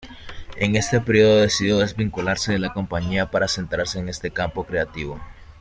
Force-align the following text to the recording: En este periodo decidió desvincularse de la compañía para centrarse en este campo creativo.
En 0.57 0.75
este 0.75 0.99
periodo 0.99 1.41
decidió 1.41 1.77
desvincularse 1.77 2.53
de 2.53 2.57
la 2.57 2.73
compañía 2.73 3.29
para 3.29 3.47
centrarse 3.47 3.99
en 3.99 4.09
este 4.09 4.31
campo 4.31 4.63
creativo. 4.63 5.21